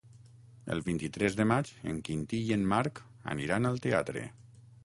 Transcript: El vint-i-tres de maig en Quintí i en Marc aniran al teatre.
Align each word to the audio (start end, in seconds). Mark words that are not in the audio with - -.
El 0.75 0.79
vint-i-tres 0.87 1.37
de 1.41 1.45
maig 1.51 1.71
en 1.93 2.01
Quintí 2.09 2.41
i 2.49 2.57
en 2.57 2.67
Marc 2.75 3.05
aniran 3.35 3.73
al 3.73 3.81
teatre. 3.89 4.29